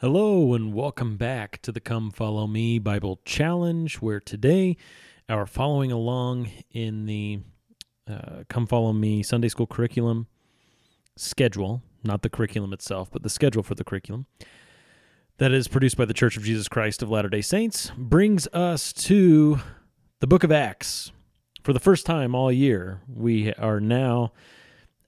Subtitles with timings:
[0.00, 4.76] Hello, and welcome back to the Come Follow Me Bible Challenge, where today
[5.28, 7.40] our following along in the
[8.08, 10.28] uh, Come Follow Me Sunday School curriculum
[11.16, 14.26] schedule, not the curriculum itself, but the schedule for the curriculum
[15.38, 18.92] that is produced by the Church of Jesus Christ of Latter day Saints, brings us
[18.92, 19.58] to
[20.20, 21.10] the book of Acts.
[21.64, 24.32] For the first time all year, we are now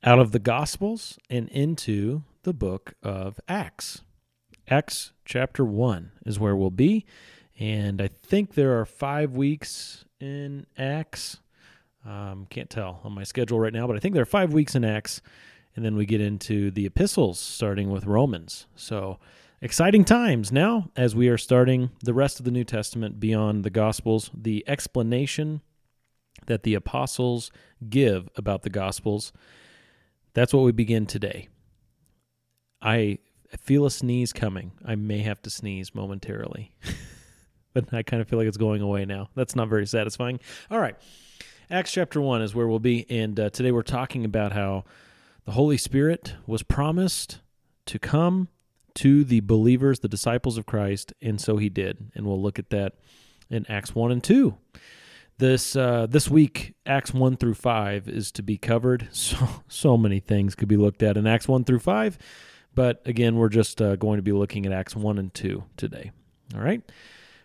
[0.02, 4.02] out of the Gospels and into the book of Acts.
[4.70, 7.04] Acts chapter 1 is where we'll be.
[7.58, 11.38] And I think there are five weeks in Acts.
[12.06, 14.76] Um, can't tell on my schedule right now, but I think there are five weeks
[14.76, 15.20] in Acts.
[15.74, 18.66] And then we get into the epistles, starting with Romans.
[18.76, 19.18] So
[19.60, 23.70] exciting times now as we are starting the rest of the New Testament beyond the
[23.70, 24.30] Gospels.
[24.32, 25.62] The explanation
[26.46, 27.50] that the apostles
[27.88, 29.32] give about the Gospels,
[30.32, 31.48] that's what we begin today.
[32.80, 33.18] I
[33.52, 34.72] I feel a sneeze coming.
[34.84, 36.72] I may have to sneeze momentarily.
[37.72, 39.28] but I kind of feel like it's going away now.
[39.34, 40.40] That's not very satisfying.
[40.70, 40.96] All right.
[41.70, 43.06] Acts chapter 1 is where we'll be.
[43.10, 44.84] And uh, today we're talking about how
[45.44, 47.40] the Holy Spirit was promised
[47.86, 48.48] to come
[48.94, 52.10] to the believers, the disciples of Christ, and so he did.
[52.14, 52.94] And we'll look at that
[53.48, 54.56] in Acts 1 and 2.
[55.38, 59.08] This uh, this week, Acts one through five is to be covered.
[59.12, 62.18] So so many things could be looked at in Acts one through five.
[62.80, 66.12] But again, we're just uh, going to be looking at Acts 1 and 2 today.
[66.54, 66.80] All right.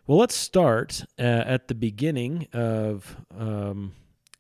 [0.08, 3.92] Well, let's start uh, at the beginning of um,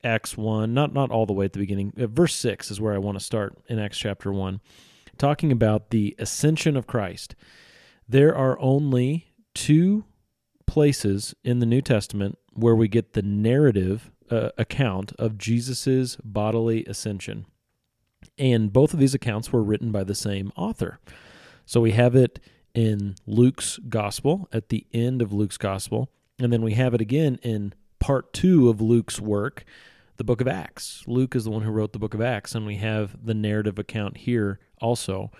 [0.05, 1.91] Acts 1, not, not all the way at the beginning.
[1.99, 4.61] Uh, verse 6 is where I want to start in Acts chapter 1,
[5.17, 7.35] talking about the ascension of Christ.
[8.07, 10.05] There are only two
[10.65, 16.85] places in the New Testament where we get the narrative uh, account of Jesus' bodily
[16.85, 17.47] ascension.
[18.37, 20.99] And both of these accounts were written by the same author.
[21.65, 22.39] So we have it
[22.73, 27.39] in Luke's gospel, at the end of Luke's gospel, and then we have it again
[27.41, 29.63] in part two of Luke's work,
[30.17, 31.03] the book of Acts.
[31.07, 33.79] Luke is the one who wrote the book of Acts, and we have the narrative
[33.79, 35.31] account here also.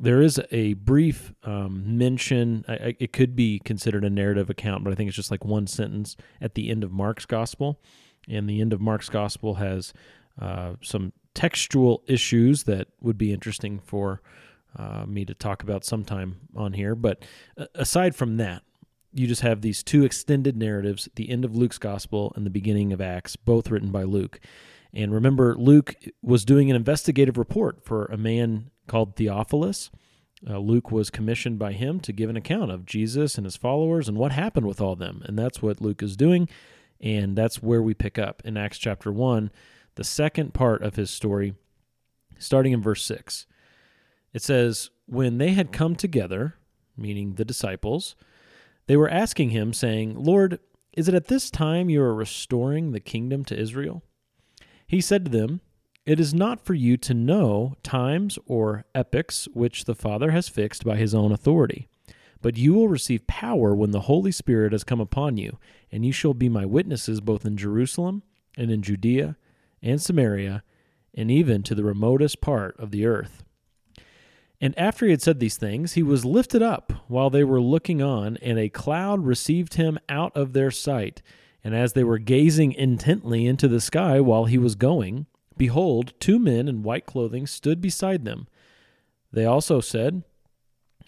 [0.00, 4.92] There is a brief um, mention, I, it could be considered a narrative account, but
[4.92, 7.78] I think it's just like one sentence at the end of Mark's gospel.
[8.28, 9.92] And the end of Mark's gospel has
[10.40, 14.22] uh, some textual issues that would be interesting for
[14.76, 16.94] uh, me to talk about sometime on here.
[16.94, 17.24] But
[17.56, 18.62] uh, aside from that,
[19.12, 22.92] you just have these two extended narratives the end of Luke's gospel and the beginning
[22.92, 24.40] of Acts, both written by Luke.
[24.92, 29.90] And remember, Luke was doing an investigative report for a man called Theophilus.
[30.48, 34.08] Uh, Luke was commissioned by him to give an account of Jesus and his followers
[34.08, 35.22] and what happened with all them.
[35.24, 36.48] And that's what Luke is doing.
[37.00, 39.50] And that's where we pick up in Acts chapter 1
[39.96, 41.54] the second part of his story,
[42.38, 43.46] starting in verse 6.
[44.32, 46.56] It says, When they had come together,
[46.96, 48.16] meaning the disciples,
[48.86, 50.58] they were asking him, saying, Lord,
[50.96, 54.02] is it at this time you are restoring the kingdom to Israel?
[54.86, 55.60] He said to them,
[56.04, 60.84] It is not for you to know times or epochs which the Father has fixed
[60.84, 61.88] by his own authority.
[62.42, 65.58] But you will receive power when the Holy Spirit has come upon you,
[65.90, 68.22] and you shall be my witnesses both in Jerusalem
[68.56, 69.36] and in Judea
[69.84, 70.64] and Samaria,
[71.14, 73.44] and even to the remotest part of the earth.
[74.60, 78.02] And after he had said these things, he was lifted up while they were looking
[78.02, 81.22] on, and a cloud received him out of their sight.
[81.62, 86.38] And as they were gazing intently into the sky while he was going, behold, two
[86.38, 88.48] men in white clothing stood beside them.
[89.32, 90.22] They also said,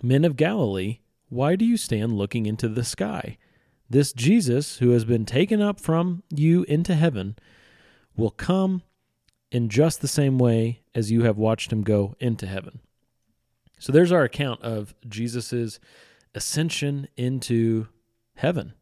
[0.03, 0.99] Men of Galilee,
[1.29, 3.39] why do you stand looking into the sky?
[3.89, 7.37] This Jesus, who has been taken up from you into heaven,
[8.17, 8.83] will come
[9.51, 12.81] in just the same way as you have watched him go into heaven.
[13.79, 15.79] So there's our account of Jesus'
[16.35, 17.89] ascension into
[18.37, 18.75] heaven.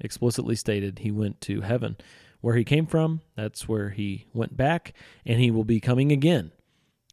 [0.00, 1.96] Explicitly stated, he went to heaven.
[2.40, 4.92] Where he came from, that's where he went back,
[5.24, 6.52] and he will be coming again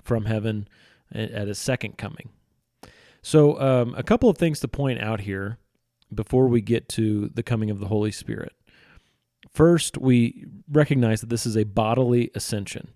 [0.04, 0.68] from heaven
[1.12, 2.30] at his second coming.
[3.22, 5.58] So, um, a couple of things to point out here
[6.14, 8.52] before we get to the coming of the Holy Spirit.
[9.54, 12.90] First, we recognize that this is a bodily ascension.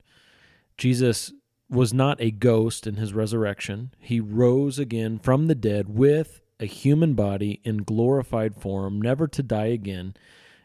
[0.77, 1.31] Jesus
[1.69, 3.93] was not a ghost in his resurrection.
[3.99, 9.43] He rose again from the dead with a human body in glorified form, never to
[9.43, 10.15] die again.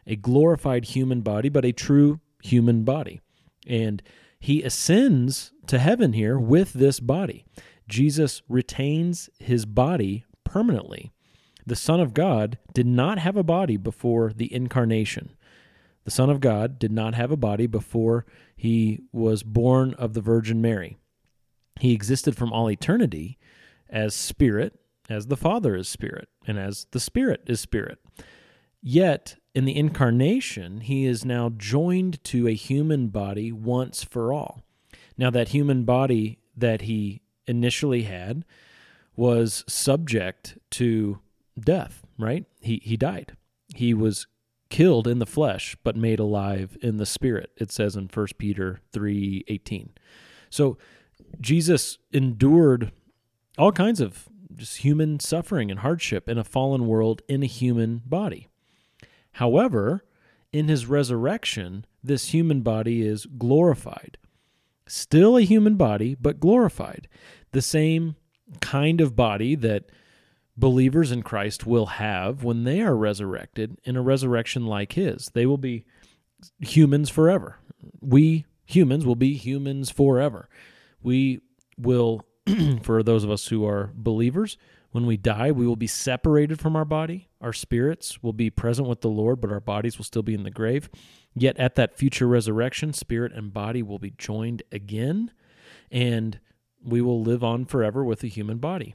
[0.07, 3.21] A glorified human body, but a true human body.
[3.67, 4.01] And
[4.39, 7.45] he ascends to heaven here with this body.
[7.87, 11.11] Jesus retains his body permanently.
[11.65, 15.35] The Son of God did not have a body before the incarnation.
[16.03, 20.21] The Son of God did not have a body before he was born of the
[20.21, 20.97] Virgin Mary.
[21.79, 23.37] He existed from all eternity
[23.89, 24.79] as spirit,
[25.09, 27.99] as the Father is spirit, and as the Spirit is spirit.
[28.81, 34.61] Yet, in the incarnation, he is now joined to a human body once for all.
[35.17, 38.43] Now, that human body that he initially had
[39.15, 41.19] was subject to
[41.57, 42.45] death, right?
[42.61, 43.37] He, he died.
[43.75, 44.27] He was
[44.73, 47.51] killed in the flesh, but made alive in the spirit.
[47.57, 49.91] It says in 1 Peter 3:18.
[50.49, 50.79] So
[51.39, 52.91] Jesus endured
[53.55, 58.01] all kinds of just human suffering and hardship in a fallen world in a human
[58.03, 58.47] body.
[59.33, 60.03] However,
[60.51, 64.17] in his resurrection, this human body is glorified.
[64.87, 67.07] Still a human body, but glorified.
[67.51, 68.15] The same
[68.59, 69.91] kind of body that
[70.57, 75.31] believers in Christ will have when they are resurrected in a resurrection like his.
[75.33, 75.85] They will be
[76.59, 77.57] humans forever.
[78.01, 80.47] We humans will be humans forever.
[81.01, 81.41] We
[81.77, 82.25] will,
[82.83, 84.57] for those of us who are believers,
[84.91, 87.29] when we die, we will be separated from our body.
[87.41, 90.43] Our spirits will be present with the Lord, but our bodies will still be in
[90.43, 90.89] the grave.
[91.33, 95.31] Yet at that future resurrection, spirit and body will be joined again,
[95.91, 96.39] and
[96.83, 98.93] we will live on forever with a human body.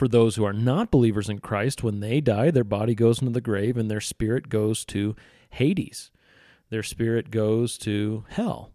[0.00, 3.32] For those who are not believers in Christ, when they die, their body goes into
[3.32, 5.14] the grave and their spirit goes to
[5.50, 6.10] Hades.
[6.70, 8.72] Their spirit goes to hell.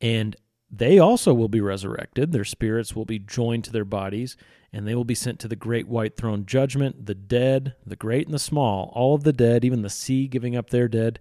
[0.00, 0.36] And
[0.70, 2.30] they also will be resurrected.
[2.30, 4.36] Their spirits will be joined to their bodies,
[4.72, 7.06] and they will be sent to the great white throne judgment.
[7.06, 10.54] The dead, the great and the small, all of the dead, even the sea giving
[10.54, 11.18] up their dead,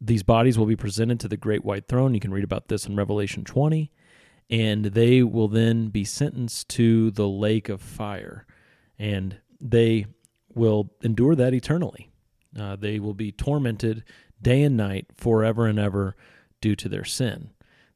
[0.00, 2.14] these bodies will be presented to the great white throne.
[2.14, 3.92] You can read about this in Revelation 20.
[4.52, 8.46] And they will then be sentenced to the lake of fire.
[8.98, 10.06] And they
[10.54, 12.10] will endure that eternally.
[12.58, 14.04] Uh, they will be tormented
[14.40, 16.14] day and night forever and ever
[16.60, 17.50] due to their sin.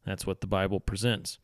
[0.04, 1.38] That's what the Bible presents.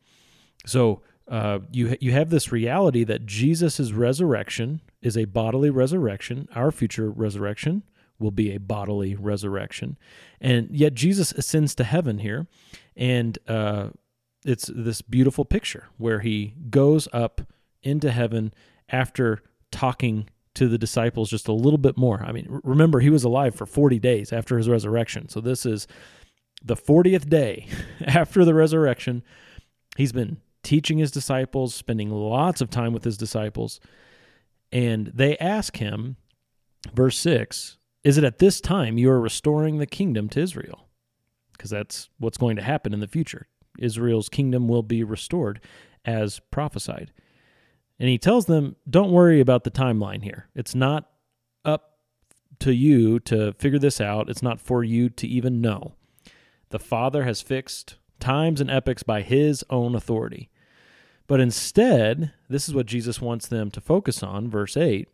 [0.65, 6.47] So uh, you you have this reality that Jesus' resurrection is a bodily resurrection.
[6.55, 7.83] Our future resurrection
[8.19, 9.97] will be a bodily resurrection,
[10.41, 12.47] and yet Jesus ascends to heaven here,
[12.95, 13.89] and uh,
[14.45, 17.41] it's this beautiful picture where he goes up
[17.81, 18.53] into heaven
[18.89, 19.41] after
[19.71, 22.23] talking to the disciples just a little bit more.
[22.23, 25.29] I mean, remember he was alive for 40 days after his resurrection.
[25.29, 25.87] So this is
[26.63, 27.67] the 40th day
[28.05, 29.23] after the resurrection,
[29.97, 33.79] he's been teaching his disciples, spending lots of time with his disciples.
[34.71, 36.17] And they ask him,
[36.93, 40.87] verse 6, is it at this time you are restoring the kingdom to Israel?
[41.51, 43.47] Because that's what's going to happen in the future.
[43.79, 45.59] Israel's kingdom will be restored
[46.05, 47.11] as prophesied.
[47.99, 50.49] And he tells them, don't worry about the timeline here.
[50.55, 51.09] It's not
[51.63, 51.99] up
[52.59, 55.93] to you to figure this out, it's not for you to even know.
[56.69, 60.49] The Father has fixed times and epochs by his own authority.
[61.27, 65.07] But instead, this is what Jesus wants them to focus on, verse 8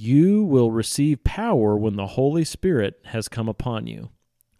[0.00, 4.08] you will receive power when the Holy Spirit has come upon you.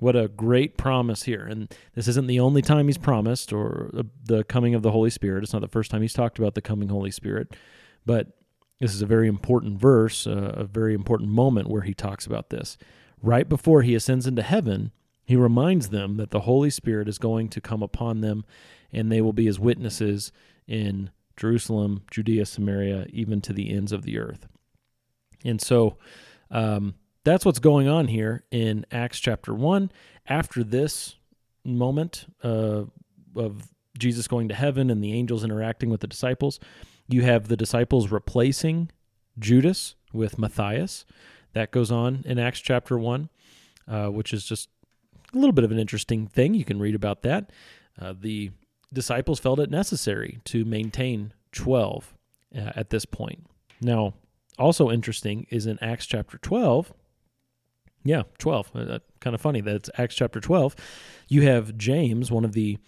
[0.01, 1.45] What a great promise here.
[1.45, 3.91] And this isn't the only time he's promised or
[4.25, 5.45] the coming of the Holy Spirit.
[5.45, 7.55] It's not the first time he's talked about the coming Holy Spirit.
[8.07, 8.29] But
[8.81, 12.49] this is a very important verse, uh, a very important moment where he talks about
[12.49, 12.79] this.
[13.23, 14.91] Right before he ascends into heaven,
[15.27, 18.45] he reminds them that the Holy Spirit is going to come upon them
[18.91, 20.33] and they will be his witnesses
[20.67, 24.49] in Jerusalem, Judea, Samaria, even to the ends of the earth.
[25.45, 25.99] And so
[26.51, 29.91] um, that's what's going on here in Acts chapter 1.
[30.27, 31.17] After this
[31.65, 32.85] moment uh,
[33.37, 36.59] of Jesus going to heaven and the angels interacting with the disciples,
[37.09, 38.91] you have the disciples replacing
[39.39, 41.05] Judas with Matthias.
[41.53, 43.29] That goes on in Acts chapter 1,
[43.89, 44.69] uh, which is just
[45.35, 46.55] a little bit of an interesting thing.
[46.55, 47.51] You can read about that.
[48.01, 48.53] Uh, the
[48.93, 52.15] disciples felt it necessary to maintain 12
[52.57, 53.47] uh, at this point.
[53.81, 54.15] Now,
[54.59, 56.93] also interesting is in Acts chapter 12.
[58.05, 58.71] Yeah, 12.
[58.75, 60.75] Uh, kind of funny that it's Acts chapter 12.
[61.29, 62.79] You have James, one of the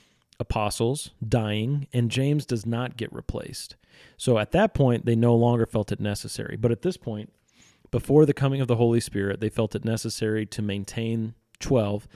[0.41, 3.77] apostles, dying, and James does not get replaced.
[4.17, 6.57] So at that point, they no longer felt it necessary.
[6.57, 7.33] But at this point,
[7.91, 12.09] before the coming of the Holy Spirit, they felt it necessary to maintain 12,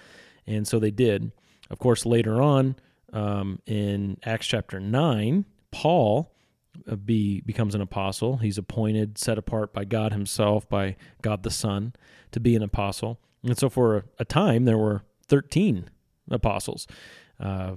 [0.47, 1.33] and so they did.
[1.71, 2.77] Of course, later on
[3.13, 6.36] um, in Acts chapter 9, Paul uh,
[7.05, 8.39] be, becomes an apostle.
[8.39, 11.95] He's appointed, set apart by God Himself, by God the Son,
[12.33, 13.21] to be an apostle.
[13.43, 15.89] And so for a, a time, there were 13
[16.31, 16.87] apostles.
[17.41, 17.77] Uh,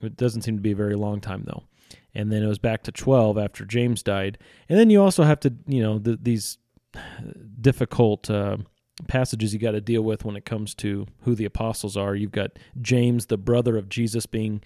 [0.00, 1.64] it doesn't seem to be a very long time, though.
[2.14, 4.38] And then it was back to 12 after James died.
[4.68, 6.58] And then you also have to, you know, the, these
[7.60, 8.58] difficult uh,
[9.06, 12.14] passages you got to deal with when it comes to who the apostles are.
[12.14, 14.62] You've got James, the brother of Jesus, being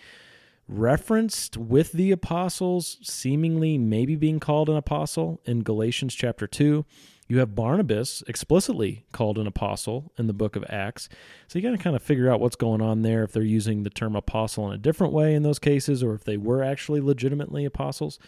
[0.68, 6.85] referenced with the apostles, seemingly maybe being called an apostle in Galatians chapter 2.
[7.26, 11.09] You have Barnabas explicitly called an apostle in the book of Acts.
[11.49, 13.83] So you got to kind of figure out what's going on there if they're using
[13.83, 17.00] the term apostle in a different way in those cases or if they were actually
[17.00, 18.18] legitimately apostles.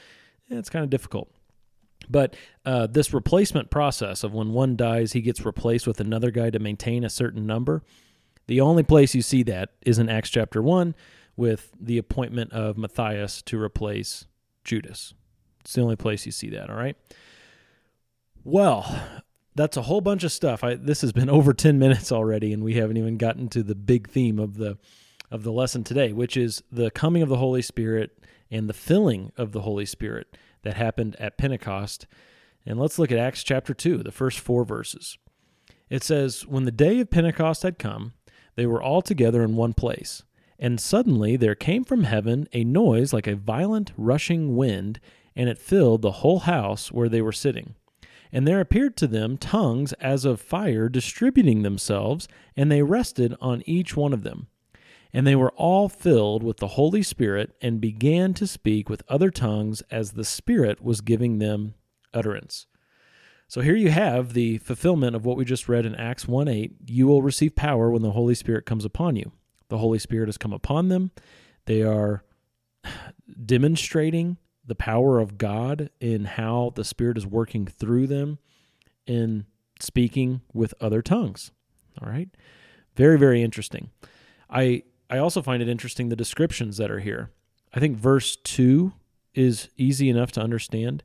[0.48, 1.30] It's kind of difficult.
[2.08, 6.50] But uh, this replacement process of when one dies, he gets replaced with another guy
[6.50, 7.82] to maintain a certain number.
[8.46, 10.94] The only place you see that is in Acts chapter 1
[11.36, 14.26] with the appointment of Matthias to replace
[14.64, 15.14] Judas.
[15.60, 16.96] It's the only place you see that, all right?
[18.44, 19.20] Well,
[19.56, 20.62] that's a whole bunch of stuff.
[20.62, 23.74] I, this has been over 10 minutes already and we haven't even gotten to the
[23.74, 24.78] big theme of the
[25.28, 28.16] of the lesson today, which is the coming of the Holy Spirit
[28.48, 32.06] and the filling of the Holy Spirit that happened at Pentecost.
[32.64, 35.18] And let's look at Acts chapter 2, the first 4 verses.
[35.90, 38.12] It says, "When the day of Pentecost had come,
[38.54, 40.22] they were all together in one place.
[40.58, 45.00] And suddenly there came from heaven a noise like a violent rushing wind,
[45.34, 47.74] and it filled the whole house where they were sitting.
[48.32, 53.62] And there appeared to them tongues as of fire distributing themselves, and they rested on
[53.66, 54.48] each one of them.
[55.12, 59.30] And they were all filled with the Holy Spirit, and began to speak with other
[59.30, 61.74] tongues as the Spirit was giving them
[62.12, 62.66] utterance.
[63.48, 66.72] So here you have the fulfillment of what we just read in Acts 1 8.
[66.86, 69.32] You will receive power when the Holy Spirit comes upon you.
[69.68, 71.10] The Holy Spirit has come upon them.
[71.66, 72.24] They are
[73.44, 78.38] demonstrating the power of God in how the Spirit is working through them
[79.06, 79.46] in
[79.80, 81.52] speaking with other tongues.
[82.02, 82.28] All right.
[82.94, 83.90] Very, very interesting.
[84.50, 87.30] I I also find it interesting the descriptions that are here.
[87.72, 88.92] I think verse 2
[89.34, 91.04] is easy enough to understand.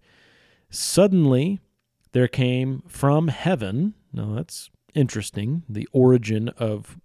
[0.69, 1.59] Suddenly
[2.13, 3.93] there came from heaven.
[4.11, 5.63] Now that's interesting.
[5.69, 6.97] The origin of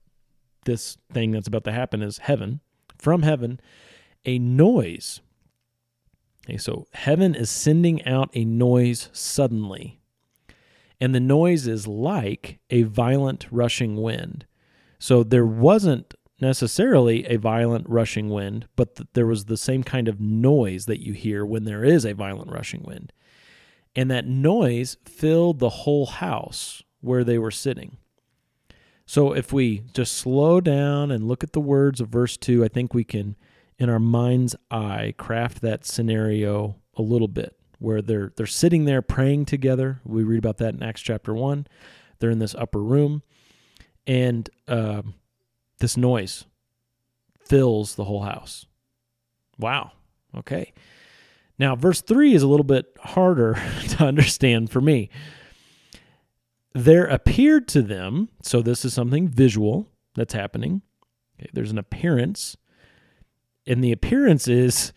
[0.66, 2.61] this thing that's about to happen is heaven.
[2.99, 3.58] From heaven,
[4.25, 5.20] a noise.
[6.46, 9.99] Okay, so heaven is sending out a noise suddenly.
[11.00, 14.46] And the noise is like a violent rushing wind.
[14.99, 20.08] So there wasn't necessarily a violent rushing wind, but th- there was the same kind
[20.08, 23.12] of noise that you hear when there is a violent rushing wind.
[23.94, 27.96] And that noise filled the whole house where they were sitting.
[29.06, 32.68] So if we just slow down and look at the words of verse 2, I
[32.68, 33.36] think we can,
[33.78, 39.02] in our mind's eye, craft that scenario a little bit where they're they're sitting there
[39.02, 40.00] praying together.
[40.04, 41.66] We read about that in Acts chapter 1.
[42.18, 43.22] They're in this upper room,
[44.06, 45.02] and uh,
[45.78, 46.46] this noise
[47.44, 48.66] fills the whole house.
[49.58, 49.92] Wow.
[50.36, 50.72] Okay.
[51.58, 53.54] Now, verse 3 is a little bit harder
[53.90, 55.10] to understand for me.
[56.76, 60.83] There appeared to them, so this is something visual that's happening.
[61.40, 62.59] Okay, there's an appearance,
[63.66, 64.92] and the appearance is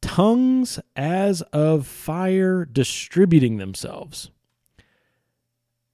[0.00, 4.30] tongues as of fire distributing themselves.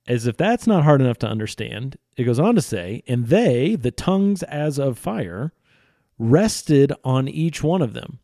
[0.07, 3.75] As if that's not hard enough to understand, it goes on to say, and they,
[3.75, 5.53] the tongues as of fire,
[6.21, 8.21] rested on each one of them.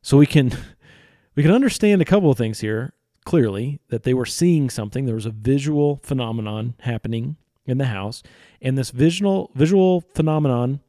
[0.00, 0.50] So we can
[1.34, 2.94] we can understand a couple of things here
[3.26, 5.04] clearly that they were seeing something.
[5.04, 8.22] There was a visual phenomenon happening in the house,
[8.62, 10.80] and this visual visual phenomenon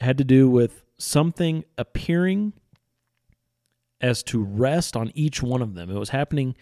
[0.00, 2.52] had to do with something appearing
[4.00, 5.90] as to rest on each one of them.
[5.90, 6.54] It was happening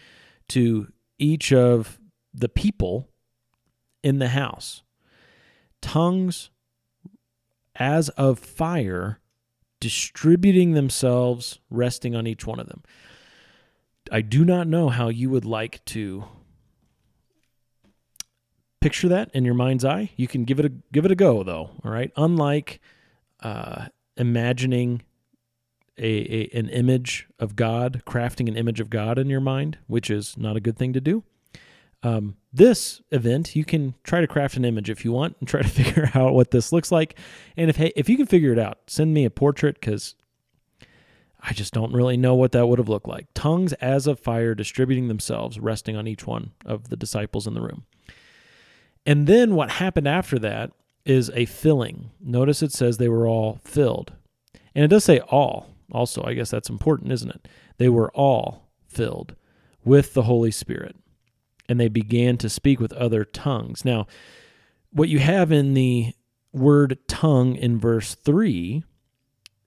[0.48, 0.88] to
[1.18, 1.98] each of
[2.32, 3.08] the people
[4.02, 4.82] in the house.
[5.82, 6.50] Tongues
[7.74, 9.18] as of fire
[9.80, 12.82] distributing themselves, resting on each one of them.
[14.12, 16.24] I do not know how you would like to
[18.80, 20.10] picture that in your mind's eye.
[20.16, 21.70] You can give it a give it a go though.
[21.82, 22.12] All right.
[22.16, 22.80] Unlike
[23.40, 25.02] uh, imagining
[25.96, 30.10] a, a an image of God, crafting an image of God in your mind, which
[30.10, 31.24] is not a good thing to do.
[32.02, 35.62] Um, this event, you can try to craft an image if you want and try
[35.62, 37.18] to figure out what this looks like.
[37.56, 40.14] And if hey, if you can figure it out, send me a portrait because
[41.46, 43.26] I just don't really know what that would have looked like.
[43.34, 47.60] Tongues as of fire distributing themselves, resting on each one of the disciples in the
[47.60, 47.84] room.
[49.04, 50.72] And then what happened after that
[51.04, 52.10] is a filling.
[52.18, 54.14] Notice it says they were all filled.
[54.74, 56.24] And it does say all also.
[56.24, 57.46] I guess that's important, isn't it?
[57.76, 59.34] They were all filled
[59.84, 60.96] with the Holy Spirit.
[61.68, 63.84] And they began to speak with other tongues.
[63.84, 64.06] Now,
[64.90, 66.14] what you have in the
[66.52, 68.82] word tongue in verse 3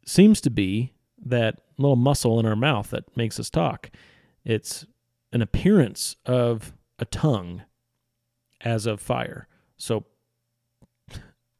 [0.06, 0.94] seems to be
[1.24, 3.92] that little muscle in our mouth that makes us talk.
[4.44, 4.86] It's
[5.32, 7.64] an appearance of a tongue
[8.62, 9.48] as of fire.
[9.78, 10.06] So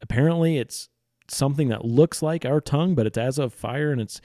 [0.00, 0.88] apparently it's
[1.28, 4.20] something that looks like our tongue, but it's as of fire and it's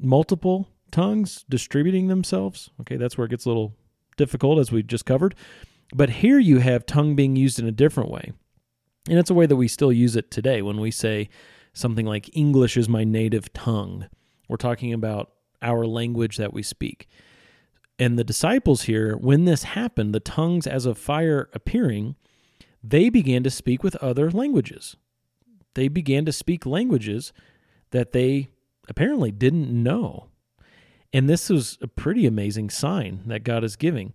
[0.00, 2.70] multiple tongues distributing themselves.
[2.80, 3.74] Okay, that's where it gets a little
[4.16, 5.34] difficult, as we just covered.
[5.94, 8.32] But here you have tongue being used in a different way.
[9.08, 11.28] And it's a way that we still use it today when we say
[11.72, 14.06] something like, English is my native tongue.
[14.48, 17.08] We're talking about our language that we speak.
[17.98, 22.16] And the disciples here, when this happened, the tongues as of fire appearing,
[22.82, 24.96] they began to speak with other languages.
[25.74, 27.32] They began to speak languages
[27.90, 28.48] that they
[28.88, 30.28] apparently didn't know.
[31.12, 34.14] And this was a pretty amazing sign that God is giving.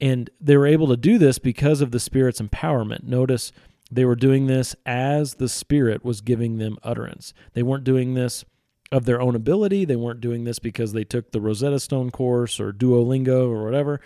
[0.00, 3.04] And they were able to do this because of the Spirit's empowerment.
[3.04, 3.52] Notice
[3.90, 7.34] they were doing this as the Spirit was giving them utterance.
[7.52, 8.44] They weren't doing this
[8.90, 9.84] of their own ability.
[9.84, 14.00] They weren't doing this because they took the Rosetta Stone course or Duolingo or whatever.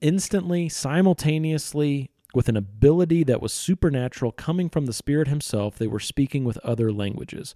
[0.00, 6.00] Instantly, simultaneously, with an ability that was supernatural coming from the Spirit Himself, they were
[6.00, 7.54] speaking with other languages.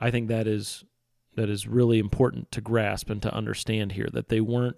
[0.00, 0.84] I think that is
[1.34, 4.76] that is really important to grasp and to understand here that they weren't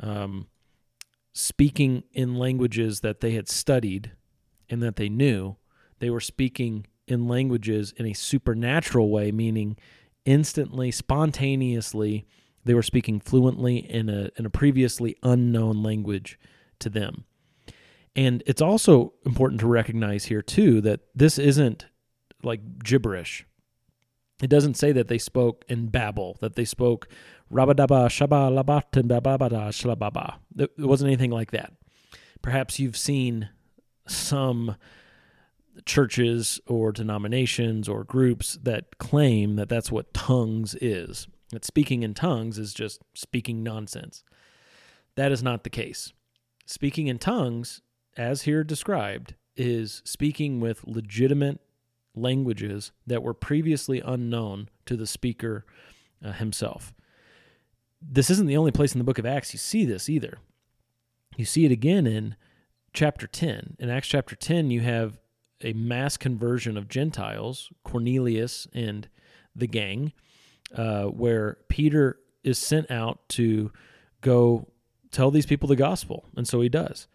[0.00, 0.48] um,
[1.32, 4.12] speaking in languages that they had studied
[4.68, 5.56] and that they knew.
[6.00, 9.76] They were speaking in languages in a supernatural way, meaning
[10.24, 12.26] instantly, spontaneously,
[12.64, 16.38] they were speaking fluently in a, in a previously unknown language
[16.78, 17.24] to them.
[18.16, 21.86] And it's also important to recognize here, too, that this isn't
[22.42, 23.46] like gibberish.
[24.42, 27.08] It doesn't say that they spoke in Babel, that they spoke
[27.52, 30.36] rabadaba shaba labat babada shlababa.
[30.56, 31.72] It wasn't anything like that.
[32.42, 33.50] Perhaps you've seen
[34.06, 34.76] some
[35.86, 41.28] churches or denominations or groups that claim that that's what tongues is.
[41.50, 44.22] That speaking in tongues is just speaking nonsense.
[45.16, 46.12] That is not the case.
[46.66, 47.82] Speaking in tongues,
[48.16, 51.60] as here described, is speaking with legitimate
[52.14, 55.64] languages that were previously unknown to the speaker
[56.24, 56.94] uh, himself.
[58.00, 60.38] This isn't the only place in the book of Acts you see this either.
[61.36, 62.36] You see it again in
[62.92, 63.76] chapter 10.
[63.78, 65.19] In Acts chapter 10, you have
[65.62, 69.08] a mass conversion of Gentiles, Cornelius and
[69.54, 70.12] the gang,
[70.74, 73.70] uh, where Peter is sent out to
[74.20, 74.68] go
[75.10, 76.26] tell these people the gospel.
[76.36, 77.06] And so he does.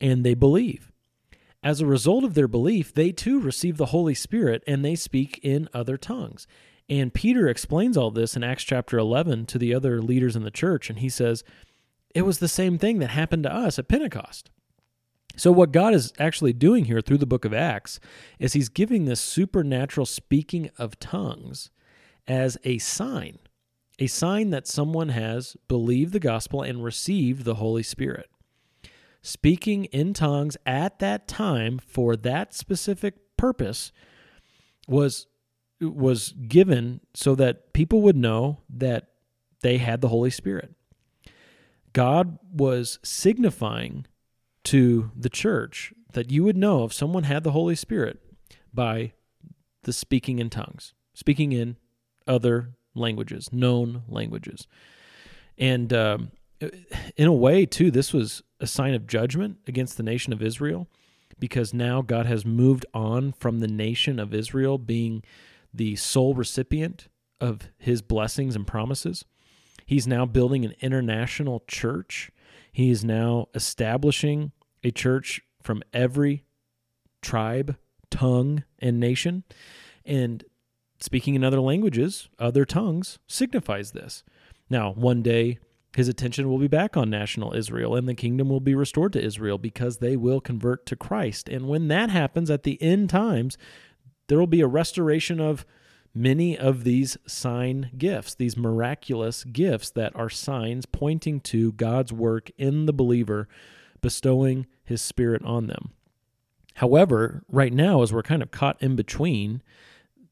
[0.00, 0.92] And they believe.
[1.62, 5.38] As a result of their belief, they too receive the Holy Spirit and they speak
[5.42, 6.46] in other tongues.
[6.88, 10.50] And Peter explains all this in Acts chapter 11 to the other leaders in the
[10.50, 10.90] church.
[10.90, 11.44] And he says,
[12.14, 14.50] It was the same thing that happened to us at Pentecost.
[15.36, 18.00] So, what God is actually doing here through the book of Acts
[18.38, 21.70] is He's giving this supernatural speaking of tongues
[22.26, 23.38] as a sign,
[23.98, 28.28] a sign that someone has believed the gospel and received the Holy Spirit.
[29.22, 33.92] Speaking in tongues at that time for that specific purpose
[34.88, 35.26] was
[35.80, 39.08] was given so that people would know that
[39.62, 40.74] they had the Holy Spirit.
[41.92, 44.06] God was signifying
[44.64, 48.20] to the church that you would know if someone had the Holy Spirit
[48.72, 49.12] by
[49.82, 51.76] the speaking in tongues, speaking in
[52.26, 54.66] other languages, known languages.
[55.58, 56.30] And um,
[57.16, 60.88] in a way, too, this was a sign of judgment against the nation of Israel
[61.38, 65.22] because now God has moved on from the nation of Israel being
[65.74, 67.08] the sole recipient
[67.40, 69.24] of his blessings and promises.
[69.84, 72.30] He's now building an international church
[72.72, 76.44] he is now establishing a church from every
[77.20, 77.76] tribe,
[78.10, 79.44] tongue, and nation.
[80.04, 80.44] And
[80.98, 84.24] speaking in other languages, other tongues, signifies this.
[84.70, 85.58] Now, one day,
[85.94, 89.22] his attention will be back on national Israel, and the kingdom will be restored to
[89.22, 91.48] Israel because they will convert to Christ.
[91.48, 93.58] And when that happens at the end times,
[94.28, 95.66] there will be a restoration of
[96.14, 102.50] many of these sign gifts, these miraculous gifts that are signs pointing to God's work
[102.58, 103.48] in the believer,
[104.00, 105.92] bestowing his spirit on them.
[106.74, 109.62] However, right now, as we're kind of caught in between,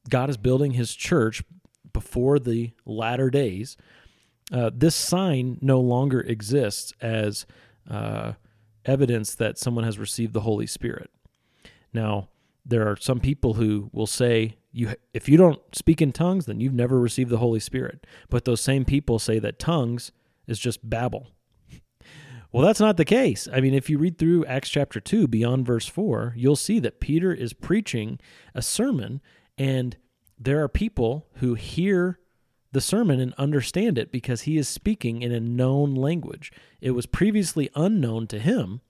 [0.09, 1.43] God is building his church
[1.93, 3.77] before the latter days.
[4.53, 7.47] Uh, this sign no longer exists as
[7.89, 8.33] uh,
[8.85, 11.11] evidence that someone has received the Holy Spirit.
[11.93, 12.29] Now,
[12.65, 16.61] there are some people who will say you if you don't speak in tongues then
[16.61, 18.07] you've never received the holy spirit.
[18.29, 20.13] But those same people say that tongues
[20.47, 21.29] is just babble
[22.53, 23.49] well that's not the case.
[23.53, 27.01] I mean if you read through acts chapter 2 beyond verse 4 you'll see that
[27.01, 28.19] peter is preaching
[28.55, 29.21] a sermon
[29.59, 29.97] and
[30.39, 32.19] there are people who hear
[32.73, 36.53] the sermon and understand it because he is speaking in a known language.
[36.81, 38.81] It was previously unknown to him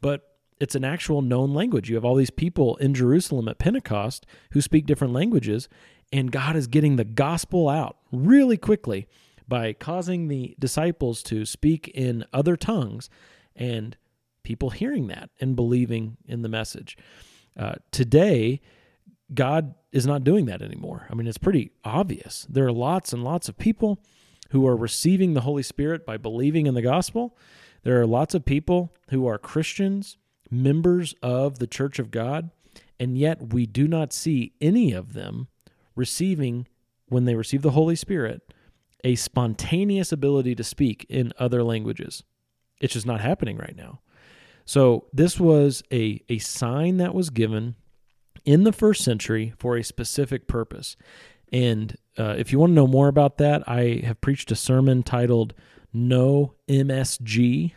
[0.00, 1.88] but it's an actual known language.
[1.88, 5.68] You have all these people in Jerusalem at Pentecost who speak different languages,
[6.12, 9.06] and God is getting the gospel out really quickly
[9.48, 13.08] by causing the disciples to speak in other tongues
[13.54, 13.96] and
[14.42, 16.96] people hearing that and believing in the message.
[17.56, 18.60] Uh, today,
[19.32, 21.06] God is not doing that anymore.
[21.10, 22.46] I mean, it's pretty obvious.
[22.48, 23.98] There are lots and lots of people
[24.50, 27.36] who are receiving the Holy Spirit by believing in the gospel.
[27.82, 30.16] There are lots of people who are Christians,
[30.50, 32.50] members of the church of God,
[32.98, 35.48] and yet we do not see any of them
[35.94, 36.66] receiving,
[37.08, 38.52] when they receive the Holy Spirit,
[39.04, 42.22] a spontaneous ability to speak in other languages.
[42.80, 44.00] It's just not happening right now.
[44.64, 47.76] So, this was a, a sign that was given
[48.44, 50.96] in the first century for a specific purpose.
[51.52, 55.02] And uh, if you want to know more about that, I have preached a sermon
[55.02, 55.54] titled
[55.92, 57.72] No MSG.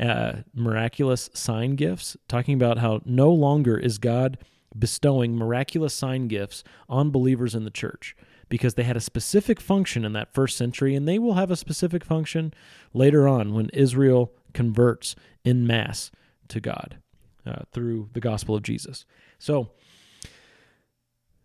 [0.00, 4.38] Uh, miraculous sign gifts, talking about how no longer is God
[4.76, 8.16] bestowing miraculous sign gifts on believers in the church
[8.48, 11.56] because they had a specific function in that first century, and they will have a
[11.56, 12.52] specific function
[12.92, 16.10] later on when Israel converts in mass
[16.48, 16.98] to God
[17.46, 19.04] uh, through the gospel of Jesus.
[19.38, 19.70] So,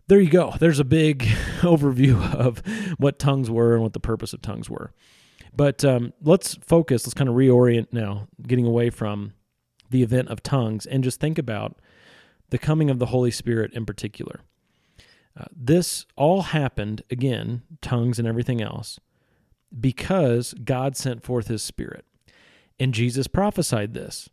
[0.07, 0.53] there you go.
[0.59, 1.19] There's a big
[1.61, 2.61] overview of
[2.97, 4.91] what tongues were and what the purpose of tongues were.
[5.57, 9.33] But um, let's focus, let's kind of reorient now, getting away from
[9.89, 11.79] the event of tongues and just think about
[12.51, 14.41] the coming of the Holy Spirit in particular.
[15.35, 18.99] Uh, this all happened, again, tongues and everything else,
[19.77, 22.05] because God sent forth his Spirit.
[22.79, 24.29] And Jesus prophesied this.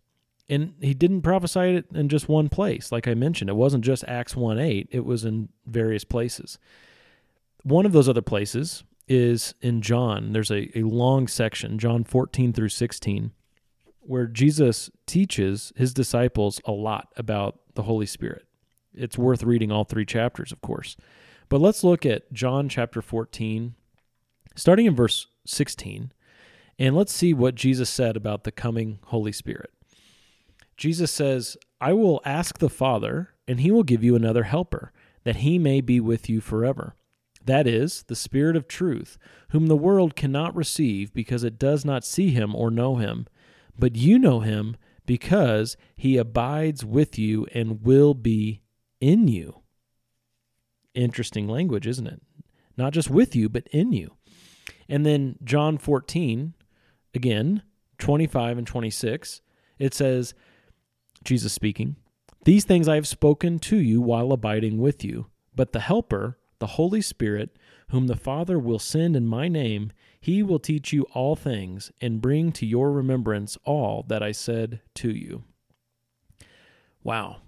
[0.47, 2.93] And he didn't prophesy it in just one place.
[2.93, 6.59] Like I mentioned, it wasn't just Acts 1 8, it was in various places.
[7.63, 10.33] One of those other places is in John.
[10.33, 13.33] There's a, a long section, John 14 through 16,
[14.01, 18.47] where Jesus teaches his disciples a lot about the Holy Spirit.
[18.95, 20.97] It's worth reading all three chapters, of course.
[21.49, 23.75] But let's look at John chapter 14,
[24.55, 26.13] starting in verse 16,
[26.79, 29.71] and let's see what Jesus said about the coming Holy Spirit.
[30.77, 34.93] Jesus says, I will ask the Father, and he will give you another helper,
[35.25, 36.97] that he may be with you forever.
[37.45, 39.19] That is, the Spirit of truth,
[39.51, 43.27] whom the world cannot receive because it does not see him or know him.
[43.79, 44.77] But you know him
[45.07, 48.63] because he abides with you and will be
[49.01, 49.61] in you.
[50.95, 52.23] Interesting language, isn't it?
[52.77, 54.17] Not just with you, but in you.
[54.89, 56.55] And then John 14,
[57.15, 57.63] again,
[57.99, 59.41] 25 and 26,
[59.79, 60.35] it says,
[61.25, 61.97] Jesus speaking,
[62.45, 66.69] These things I have spoken to you while abiding with you, but the Helper, the
[66.69, 67.59] Holy Spirit,
[67.91, 72.23] whom the Father will send in my name, he will teach you all things and
[72.23, 75.45] bring to your remembrance all that I said to you.
[77.03, 77.43] Wow.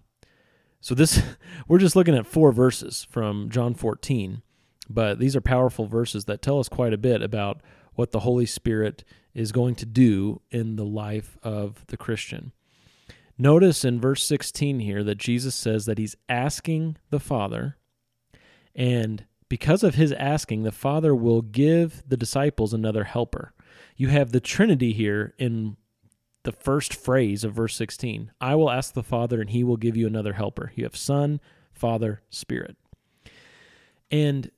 [0.83, 1.23] So this
[1.67, 4.43] we're just looking at four verses from John 14,
[4.91, 7.63] but these are powerful verses that tell us quite a bit about
[7.95, 9.03] what the Holy Spirit
[9.33, 12.53] is going to do in the life of the Christian.
[13.39, 17.79] Notice in verse 16 here that Jesus says that he's asking the Father,
[18.77, 23.53] and because of his asking, the Father will give the disciples another helper.
[23.97, 25.77] You have the Trinity here in
[26.43, 29.97] the first phrase of verse 16 I will ask the Father, and he will give
[29.97, 30.73] you another helper.
[30.77, 31.41] You have Son,
[31.73, 32.77] Father, Spirit.
[34.11, 34.51] And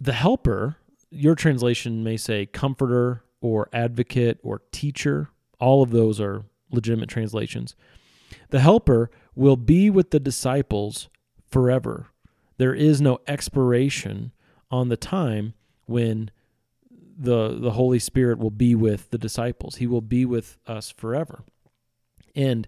[0.00, 0.76] the helper,
[1.10, 5.28] your translation may say comforter or advocate or teacher.
[5.60, 7.74] All of those are legitimate translations.
[8.50, 11.08] The Helper will be with the disciples
[11.50, 12.08] forever.
[12.56, 14.32] There is no expiration
[14.70, 15.54] on the time
[15.86, 16.30] when
[17.16, 19.76] the the Holy Spirit will be with the disciples.
[19.76, 21.44] He will be with us forever.
[22.34, 22.66] And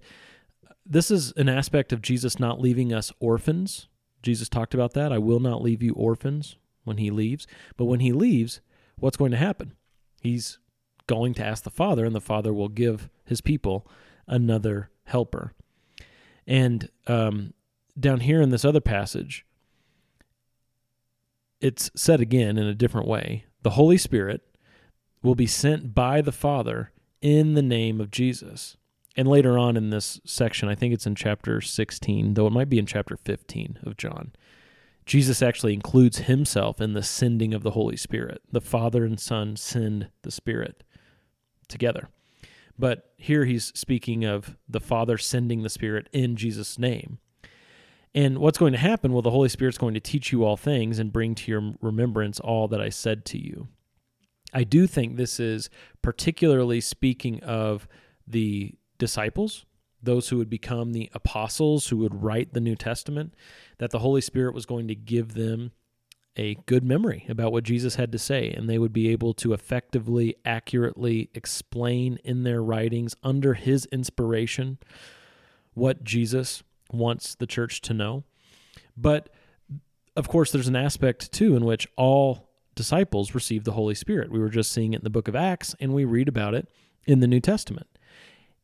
[0.84, 3.88] this is an aspect of Jesus not leaving us orphans.
[4.22, 5.12] Jesus talked about that.
[5.12, 7.46] I will not leave you orphans when he leaves.
[7.76, 8.60] But when he leaves,
[8.96, 9.72] what's going to happen?
[10.20, 10.58] He's
[11.06, 13.88] going to ask the Father, and the Father will give his people
[14.26, 15.52] another helper.
[16.46, 17.52] And um,
[17.98, 19.44] down here in this other passage,
[21.60, 23.44] it's said again in a different way.
[23.62, 24.42] The Holy Spirit
[25.22, 28.76] will be sent by the Father in the name of Jesus.
[29.16, 32.68] And later on in this section, I think it's in chapter 16, though it might
[32.68, 34.32] be in chapter 15 of John,
[35.06, 38.42] Jesus actually includes himself in the sending of the Holy Spirit.
[38.50, 40.84] The Father and Son send the Spirit
[41.68, 42.08] together.
[42.78, 47.18] But here he's speaking of the Father sending the Spirit in Jesus' name.
[48.16, 49.12] And what's going to happen?
[49.12, 52.40] Well, the Holy Spirit's going to teach you all things and bring to your remembrance
[52.40, 53.68] all that I said to you.
[54.52, 55.70] I do think this is
[56.02, 57.86] particularly speaking of
[58.26, 59.66] the disciples
[60.02, 63.34] those who would become the apostles who would write the New Testament,
[63.78, 65.72] that the Holy Spirit was going to give them
[66.36, 69.52] a good memory about what Jesus had to say, and they would be able to
[69.52, 74.78] effectively, accurately explain in their writings under his inspiration
[75.72, 78.24] what Jesus wants the church to know.
[78.96, 79.28] But
[80.16, 84.30] of course, there's an aspect too in which all disciples receive the Holy Spirit.
[84.30, 86.68] We were just seeing it in the book of Acts, and we read about it
[87.06, 87.86] in the New Testament.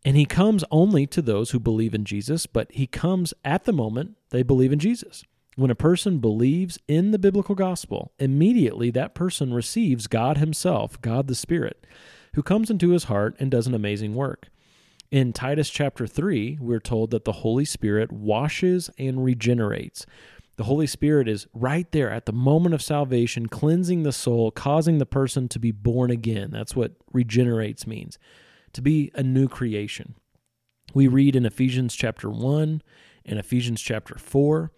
[0.04, 3.72] And he comes only to those who believe in Jesus, but he comes at the
[3.72, 5.24] moment they believe in Jesus.
[5.54, 11.28] When a person believes in the biblical gospel, immediately that person receives God Himself, God
[11.28, 11.86] the Spirit,
[12.34, 14.48] who comes into his heart and does an amazing work.
[15.12, 20.06] In Titus chapter 3, we're told that the Holy Spirit washes and regenerates.
[20.56, 24.96] The Holy Spirit is right there at the moment of salvation, cleansing the soul, causing
[24.96, 26.48] the person to be born again.
[26.50, 28.18] That's what regenerates means
[28.72, 30.14] to be a new creation.
[30.94, 32.80] We read in Ephesians chapter 1
[33.26, 34.72] and Ephesians chapter 4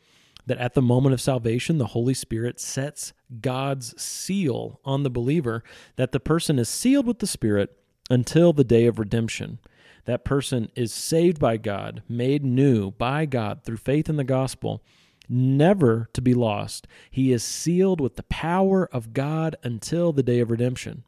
[0.46, 5.62] that at the moment of salvation, the Holy Spirit sets God's seal on the believer,
[5.94, 7.78] that the person is sealed with the Spirit
[8.10, 9.60] until the day of redemption.
[10.04, 14.82] That person is saved by God, made new by God through faith in the gospel,
[15.28, 16.86] never to be lost.
[17.10, 21.04] He is sealed with the power of God until the day of redemption.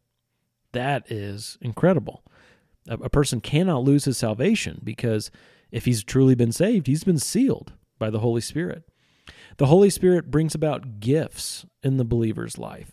[0.72, 2.22] That is incredible.
[2.88, 5.30] A, person cannot lose his salvation because
[5.70, 8.84] if he's truly been saved, he's been sealed by the Holy Spirit.
[9.56, 12.92] The Holy Spirit brings about gifts in the believer's life.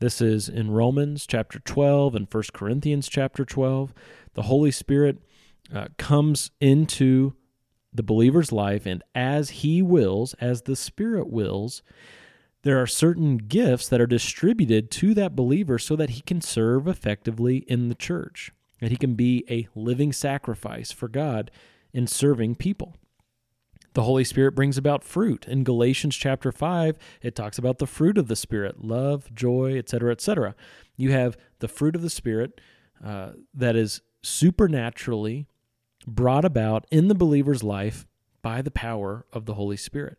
[0.00, 3.94] This is in Romans chapter 12 and 1 Corinthians chapter 12.
[4.34, 5.18] The Holy Spirit
[5.74, 7.34] uh, comes into
[7.92, 11.82] the believer's life, and as he wills, as the Spirit wills,
[12.62, 16.86] there are certain gifts that are distributed to that believer so that he can serve
[16.86, 21.50] effectively in the church, that he can be a living sacrifice for God
[21.92, 22.94] in serving people.
[23.94, 25.48] The Holy Spirit brings about fruit.
[25.48, 30.12] In Galatians chapter 5, it talks about the fruit of the Spirit love, joy, etc.,
[30.12, 30.54] etc.
[30.96, 32.60] You have the fruit of the Spirit
[33.04, 35.48] uh, that is supernaturally
[36.14, 38.06] brought about in the believer's life
[38.42, 40.18] by the power of the Holy Spirit.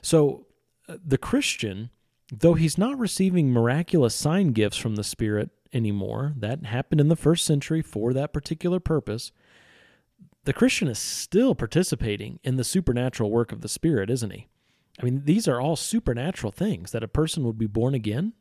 [0.00, 0.46] So
[0.88, 1.90] uh, the Christian,
[2.30, 7.16] though he's not receiving miraculous sign gifts from the Spirit anymore, that happened in the
[7.16, 9.32] first century for that particular purpose
[10.44, 14.48] the Christian is still participating in the supernatural work of the Spirit, isn't he?
[15.00, 18.32] I mean, these are all supernatural things that a person would be born again,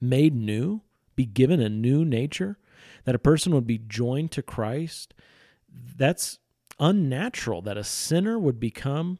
[0.00, 0.80] made new,
[1.14, 2.58] be given a new nature,
[3.04, 5.14] that a person would be joined to Christ.
[5.96, 6.38] That's
[6.78, 9.18] unnatural that a sinner would become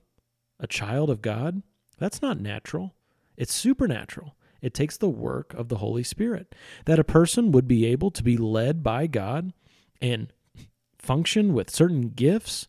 [0.59, 1.62] a child of God.
[1.99, 2.95] That's not natural,
[3.37, 4.35] it's supernatural.
[4.61, 6.55] It takes the work of the Holy Spirit.
[6.85, 9.53] That a person would be able to be led by God
[10.01, 10.33] and
[10.99, 12.69] function with certain gifts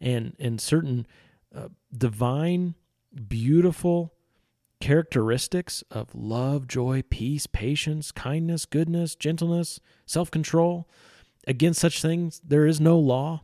[0.00, 1.06] and and certain
[1.54, 2.74] uh, divine
[3.28, 4.14] beautiful
[4.80, 10.88] characteristics of love, joy, peace, patience, kindness, goodness, gentleness, self-control.
[11.46, 13.42] Against such things there is no law.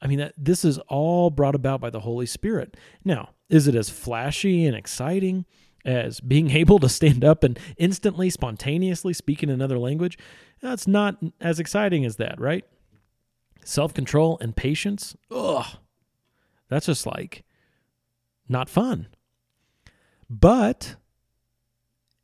[0.00, 2.76] I mean that this is all brought about by the Holy Spirit.
[3.04, 5.44] Now, is it as flashy and exciting
[5.84, 10.18] as being able to stand up and instantly spontaneously speak in another language?
[10.60, 12.64] That's not as exciting as that, right?
[13.68, 15.66] self control and patience, ugh,
[16.68, 17.44] that's just like
[18.48, 19.08] not fun.
[20.30, 20.96] But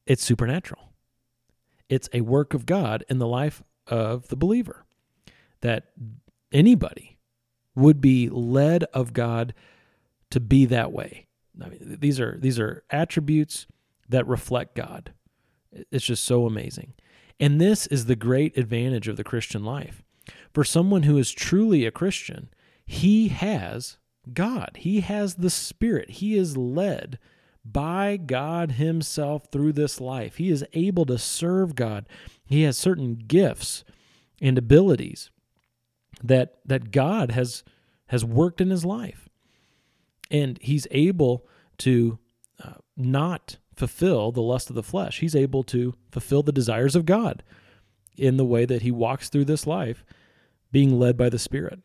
[0.06, 0.92] it's supernatural.
[1.88, 4.83] It's a work of God in the life of the believer
[5.64, 5.88] that
[6.52, 7.16] anybody
[7.74, 9.54] would be led of God
[10.30, 11.26] to be that way.
[11.62, 13.66] I mean, these are these are attributes
[14.08, 15.12] that reflect God.
[15.72, 16.92] It's just so amazing.
[17.40, 20.02] And this is the great advantage of the Christian life
[20.52, 22.48] for someone who is truly a Christian,
[22.86, 23.98] he has
[24.32, 24.72] God.
[24.76, 26.10] He has the Spirit.
[26.10, 27.18] He is led
[27.64, 30.36] by God Himself through this life.
[30.36, 32.06] He is able to serve God.
[32.44, 33.84] He has certain gifts
[34.40, 35.30] and abilities
[36.22, 37.64] that that God has
[38.08, 39.28] has worked in his life,
[40.30, 41.46] and he's able
[41.78, 42.18] to
[42.62, 45.20] uh, not fulfill the lust of the flesh.
[45.20, 47.42] He's able to fulfill the desires of God
[48.16, 50.04] in the way that he walks through this life
[50.70, 51.80] being led by the Spirit.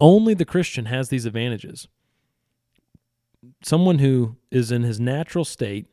[0.00, 1.88] Only the Christian has these advantages.
[3.62, 5.86] Someone who is in his natural state,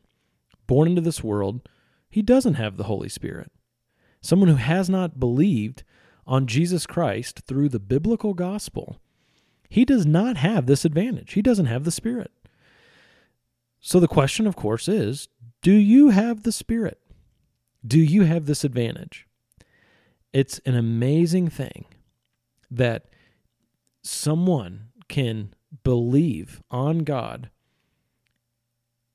[0.67, 1.67] born into this world,
[2.09, 3.51] he doesn't have the Holy Spirit.
[4.21, 5.83] Someone who has not believed
[6.25, 8.99] on Jesus Christ through the biblical gospel,
[9.69, 11.33] he does not have this advantage.
[11.33, 12.31] He doesn't have the Spirit.
[13.79, 15.27] So the question, of course, is
[15.61, 16.99] do you have the Spirit?
[17.85, 19.27] Do you have this advantage?
[20.31, 21.85] It's an amazing thing
[22.71, 23.05] that
[24.01, 27.49] someone can believe on God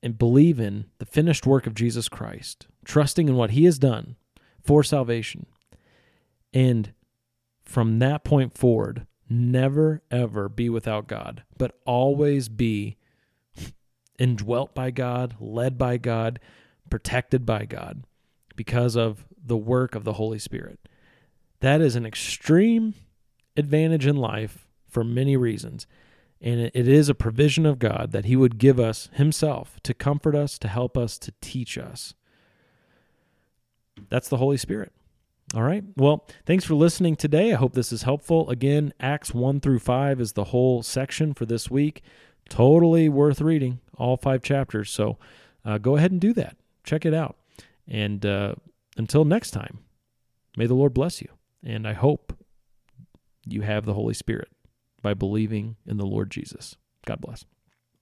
[0.01, 4.15] and believe in the finished work of Jesus Christ, trusting in what he has done
[4.61, 5.45] for salvation,
[6.53, 6.93] and
[7.69, 12.97] from that point forward, never ever be without God, but always be
[14.17, 16.39] indwelt by God, led by God,
[16.89, 18.05] protected by God
[18.55, 20.79] because of the work of the Holy Spirit.
[21.59, 22.95] That is an extreme
[23.55, 25.85] advantage in life for many reasons.
[26.41, 30.33] And it is a provision of God that He would give us Himself to comfort
[30.33, 32.15] us, to help us, to teach us.
[34.09, 34.91] That's the Holy Spirit.
[35.55, 35.83] All right.
[35.95, 37.53] Well, thanks for listening today.
[37.53, 38.47] I hope this is helpful.
[38.51, 42.03] Again, Acts 1 through 5 is the whole section for this week.
[42.49, 44.91] Totally worth reading, all five chapters.
[44.91, 45.17] So
[45.65, 46.55] uh, go ahead and do that.
[46.83, 47.35] Check it out.
[47.87, 48.55] And uh,
[48.95, 49.79] until next time,
[50.55, 51.29] may the Lord bless you.
[51.63, 52.37] And I hope
[53.47, 54.49] you have the Holy Spirit
[55.01, 56.75] by believing in the Lord Jesus.
[57.05, 57.45] God bless.